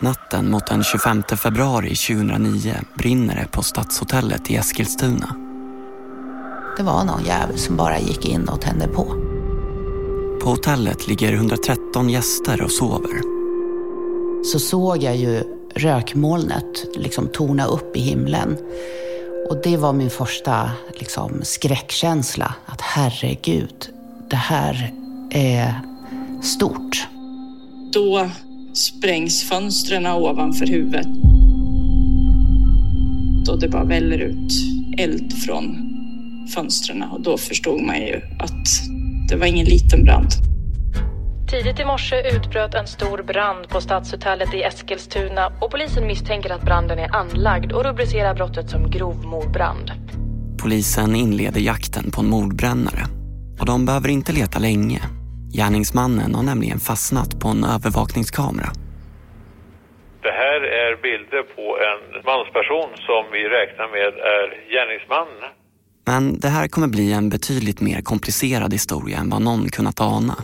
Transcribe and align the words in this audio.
Natten 0.00 0.50
mot 0.50 0.66
den 0.66 0.82
25 0.82 1.22
februari 1.22 1.94
2009 1.94 2.74
brinner 2.94 3.34
det 3.34 3.46
på 3.52 3.62
Stadshotellet 3.62 4.50
i 4.50 4.56
Eskilstuna. 4.56 5.34
Det 6.76 6.82
var 6.82 7.04
någon 7.04 7.24
jävel 7.24 7.58
som 7.58 7.76
bara 7.76 7.98
gick 7.98 8.28
in 8.28 8.48
och 8.48 8.60
tände 8.60 8.88
på. 8.88 9.04
På 10.42 10.50
hotellet 10.50 11.08
ligger 11.08 11.32
113 11.32 12.08
gäster 12.08 12.62
och 12.62 12.70
sover. 12.70 13.20
Så 14.44 14.58
såg 14.58 15.02
jag 15.02 15.16
ju 15.16 15.42
rökmolnet 15.74 16.86
liksom 16.94 17.28
torna 17.28 17.66
upp 17.66 17.96
i 17.96 18.00
himlen. 18.00 18.56
Och 19.50 19.62
det 19.62 19.76
var 19.76 19.92
min 19.92 20.10
första 20.10 20.70
liksom, 20.94 21.40
skräckkänsla. 21.42 22.54
Att 22.66 22.80
herregud, 22.80 23.88
det 24.30 24.36
här 24.36 24.94
är 25.30 25.80
stort. 26.42 27.08
Då 27.92 28.30
sprängs 28.78 29.48
fönstren 29.48 30.06
ovanför 30.06 30.66
huvudet. 30.66 31.06
Och 33.50 33.60
det 33.60 33.68
bara 33.68 33.84
väller 33.84 34.18
ut 34.18 34.52
eld 34.98 35.32
från 35.32 35.88
fönstren 36.54 37.02
och 37.02 37.20
då 37.20 37.38
förstod 37.38 37.80
man 37.80 37.96
ju 37.96 38.20
att 38.38 38.66
det 39.28 39.36
var 39.36 39.46
ingen 39.46 39.66
liten 39.66 40.04
brand. 40.04 40.28
Tidigt 41.50 41.80
i 41.80 41.84
morse 41.84 42.16
utbröt 42.36 42.74
en 42.74 42.86
stor 42.86 43.22
brand 43.22 43.68
på 43.68 43.80
Stadshotellet 43.80 44.54
i 44.54 44.62
Eskilstuna 44.62 45.52
och 45.60 45.70
polisen 45.70 46.06
misstänker 46.06 46.50
att 46.50 46.64
branden 46.64 46.98
är 46.98 47.16
anlagd 47.16 47.72
och 47.72 47.84
rubricerar 47.84 48.34
brottet 48.34 48.70
som 48.70 48.90
grov 48.90 49.24
mordbrand. 49.24 49.90
Polisen 50.62 51.16
inleder 51.16 51.60
jakten 51.60 52.10
på 52.10 52.20
en 52.20 52.30
mordbrännare 52.30 53.06
och 53.60 53.66
de 53.66 53.86
behöver 53.86 54.08
inte 54.08 54.32
leta 54.32 54.58
länge. 54.58 55.17
Gärningsmannen 55.52 56.34
har 56.34 56.42
nämligen 56.42 56.80
fastnat 56.80 57.40
på 57.40 57.48
en 57.48 57.64
övervakningskamera. 57.64 58.70
Det 60.22 60.30
här 60.30 60.60
är 60.60 61.02
bilder 61.02 61.42
på 61.42 61.78
en 61.88 62.22
mansperson 62.24 62.90
som 63.08 63.22
vi 63.32 63.42
räknar 63.48 63.88
med 63.88 64.12
är 64.36 64.46
gärningsman. 64.72 65.28
Men 66.06 66.40
det 66.40 66.48
här 66.48 66.68
kommer 66.68 66.88
bli 66.88 67.12
en 67.12 67.28
betydligt 67.28 67.80
mer 67.80 68.00
komplicerad 68.02 68.72
historia 68.72 69.18
än 69.18 69.30
vad 69.30 69.42
någon 69.42 69.68
kunnat 69.68 70.00
ana. 70.00 70.36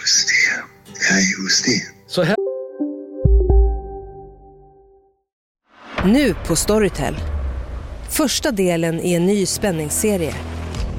Just 0.00 0.28
det. 0.28 0.64
Ja, 1.10 1.42
just 1.42 1.64
det. 1.64 2.10
Så 2.10 2.22
här 2.22 2.36
Nu 6.04 6.34
på 6.46 6.56
Storytel. 6.56 7.16
Första 8.10 8.50
delen 8.50 9.00
i 9.00 9.14
en 9.14 9.26
ny 9.26 9.46
spänningsserie. 9.46 10.34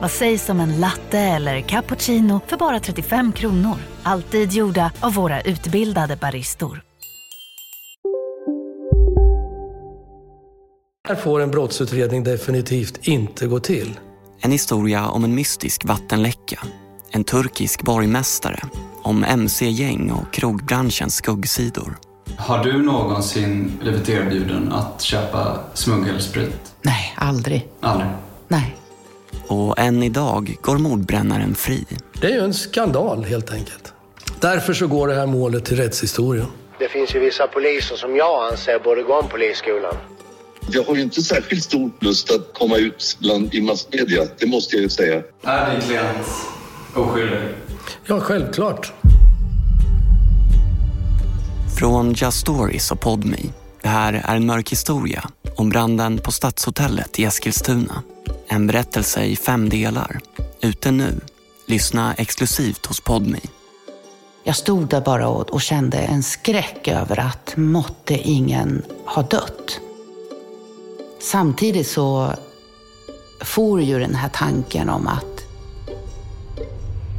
Vad 0.00 0.10
sägs 0.10 0.48
om 0.48 0.60
en 0.60 0.80
latte 0.80 1.18
eller 1.18 1.60
cappuccino 1.60 2.40
för 2.46 2.56
bara 2.56 2.80
35 2.80 3.32
kronor? 3.32 3.76
Alltid 4.02 4.52
gjorda 4.52 4.92
av 5.00 5.14
våra 5.14 5.40
utbildade 5.40 6.16
baristor. 6.16 6.82
här 11.08 11.14
får 11.14 11.40
en 11.40 11.50
brottsutredning 11.50 12.24
definitivt 12.24 13.06
inte 13.06 13.46
gå 13.46 13.60
till. 13.60 13.98
En 14.40 14.52
historia 14.52 15.08
om 15.08 15.24
en 15.24 15.34
mystisk 15.34 15.84
vattenläcka, 15.84 16.58
en 17.10 17.24
turkisk 17.24 17.82
borgmästare, 17.82 18.60
om 19.02 19.24
mc-gäng 19.24 20.10
och 20.10 20.32
krogbranschens 20.32 21.14
skuggsidor. 21.14 21.98
Har 22.36 22.64
du 22.64 22.82
någonsin 22.82 23.78
blivit 23.80 24.08
erbjuden 24.08 24.72
att 24.72 25.02
köpa 25.02 25.58
smuggelsprit? 25.74 26.74
Nej, 26.82 27.14
aldrig. 27.16 27.68
Aldrig? 27.80 28.10
Och 29.48 29.78
än 29.78 30.02
idag 30.02 30.56
går 30.62 30.78
mordbrännaren 30.78 31.54
fri. 31.54 31.86
Det 32.20 32.26
är 32.26 32.34
ju 32.34 32.40
en 32.40 32.54
skandal 32.54 33.24
helt 33.24 33.52
enkelt. 33.52 33.92
Därför 34.40 34.72
så 34.72 34.86
går 34.86 35.08
det 35.08 35.14
här 35.14 35.26
målet 35.26 35.64
till 35.64 35.76
rättshistorien. 35.76 36.46
Det 36.78 36.88
finns 36.88 37.14
ju 37.14 37.18
vissa 37.18 37.46
poliser 37.46 37.96
som 37.96 38.16
jag 38.16 38.52
anser 38.52 38.78
borde 38.78 39.02
gå 39.02 39.14
om 39.20 39.28
polisskolan. 39.28 39.94
Jag 40.70 40.82
har 40.82 40.94
ju 40.94 41.02
inte 41.02 41.22
särskilt 41.22 41.64
stor 41.64 41.90
lust 42.00 42.30
att 42.30 42.54
komma 42.58 42.76
ut 42.76 43.16
bland, 43.20 43.54
i 43.54 43.60
massmedia, 43.60 44.22
det 44.38 44.46
måste 44.46 44.76
jag 44.76 44.82
ju 44.82 44.88
säga. 44.88 45.22
Är 45.42 45.72
din 45.72 45.80
klient 45.80 46.26
oskyldig? 46.94 47.38
Ja, 48.06 48.20
självklart. 48.20 48.92
Från 51.78 52.12
Just 52.12 52.40
Stories 52.40 52.90
och 52.90 53.00
Podme. 53.00 53.36
Det 53.82 53.88
här 53.88 54.22
är 54.24 54.36
en 54.36 54.46
mörk 54.46 54.72
historia 54.72 55.24
om 55.56 55.68
branden 55.68 56.18
på 56.18 56.32
Stadshotellet 56.32 57.18
i 57.18 57.24
Eskilstuna. 57.24 58.02
En 58.50 58.66
berättelse 58.66 59.24
i 59.24 59.36
fem 59.36 59.68
delar. 59.68 60.20
Ute 60.60 60.90
nu. 60.90 61.20
Lyssna 61.66 62.14
exklusivt 62.14 62.86
hos 62.86 63.00
Podme. 63.00 63.38
Jag 64.44 64.56
stod 64.56 64.88
där 64.88 65.00
bara 65.00 65.28
och, 65.28 65.50
och 65.50 65.60
kände 65.60 65.98
en 65.98 66.22
skräck 66.22 66.88
över 66.88 67.20
att 67.20 67.56
måtte 67.56 68.14
ingen 68.14 68.82
ha 69.04 69.22
dött. 69.22 69.80
Samtidigt 71.20 71.88
så 71.88 72.34
for 73.40 73.80
ju 73.80 73.98
den 73.98 74.14
här 74.14 74.28
tanken 74.28 74.88
om 74.88 75.06
att 75.06 75.44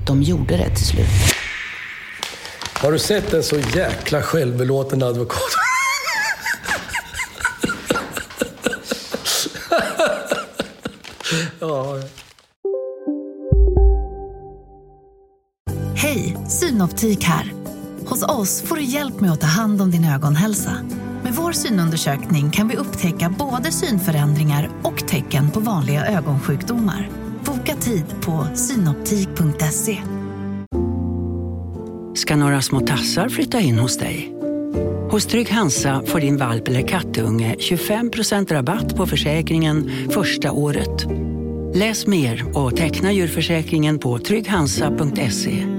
de 0.08 0.24
gjorde 0.24 0.58
det 0.58 0.76
till 0.76 0.86
slut. 0.86 1.36
Har 2.74 2.92
du 2.92 3.00
sett 3.00 3.34
en 3.34 3.44
så 3.44 3.60
jäkla 3.60 4.22
självbelåten 4.22 5.04
advokat? 5.04 5.69
Synoptik 16.80 17.24
här. 17.24 17.54
Hos 18.06 18.24
oss 18.24 18.62
får 18.62 18.76
du 18.76 18.84
hjälp 18.84 19.20
med 19.20 19.32
att 19.32 19.42
ta 19.42 19.48
hand 19.48 19.82
om 19.82 19.92
din 19.92 20.06
ögonhälsa. 20.06 20.72
Med 21.24 21.34
vår 21.34 21.52
synundersökning 21.52 22.52
kan 22.52 22.68
vi 22.68 22.76
upptäcka 22.76 23.34
både 23.40 23.72
synförändringar 23.72 24.70
och 24.84 25.08
tecken 25.08 25.52
på 25.52 25.60
vanliga 25.60 26.06
ögonsjukdomar. 26.06 27.10
Boka 27.46 27.76
tid 27.76 28.06
på 28.22 28.48
synoptik.se. 28.56 29.98
Ska 32.16 32.36
några 32.36 32.62
små 32.62 32.80
tassar 32.80 33.30
flytta 33.30 33.60
in 33.60 33.80
hos 33.80 33.98
dig? 33.98 34.34
Hos 35.12 35.26
Trygg 35.26 35.52
Hansa 35.52 36.04
får 36.06 36.20
din 36.20 36.38
valp 36.38 36.68
eller 36.68 36.88
kattunge 36.88 37.56
25% 37.60 38.54
rabatt 38.54 38.96
på 38.96 39.06
försäkringen 39.06 39.92
första 40.10 40.52
året. 40.52 41.06
Läs 41.76 42.08
mer 42.08 42.58
och 42.58 42.76
teckna 42.76 43.12
djurförsäkringen 43.12 44.00
på 44.00 44.20
trygghansa.se. 44.20 45.79